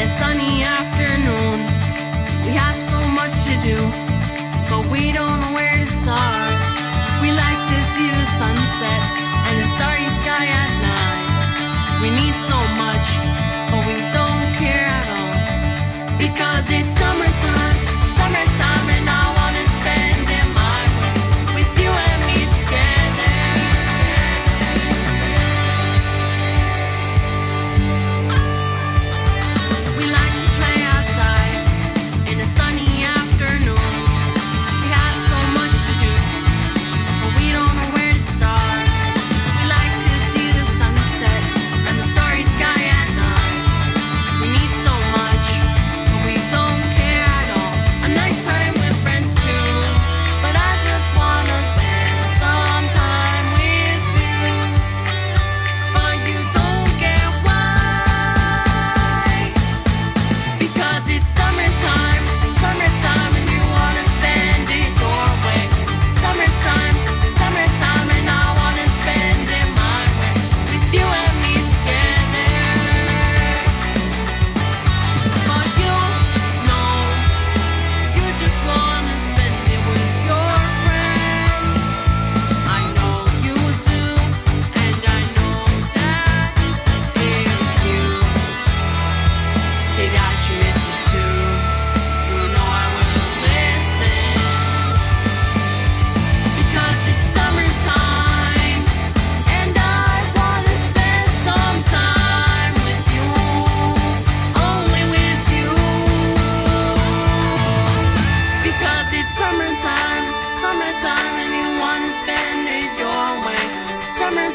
[0.00, 1.58] a sunny afternoon.
[2.46, 3.78] We have so much to do,
[4.70, 6.54] but we don't know where to start.
[7.22, 9.02] We like to see the sunset
[9.46, 11.28] and the starry sky at night.
[12.02, 13.06] We need so much,
[13.70, 17.37] but we don't care at all because it's summertime.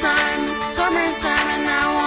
[0.00, 1.97] summertime, it's summertime and now